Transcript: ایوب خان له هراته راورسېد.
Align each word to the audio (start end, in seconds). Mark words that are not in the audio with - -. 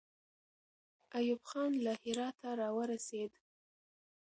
ایوب 1.17 1.41
خان 1.49 1.71
له 1.85 1.93
هراته 2.03 2.49
راورسېد. 2.61 3.31